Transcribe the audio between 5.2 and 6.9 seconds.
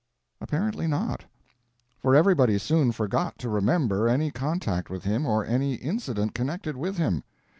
or any incident connected